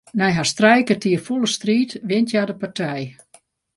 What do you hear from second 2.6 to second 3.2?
partij.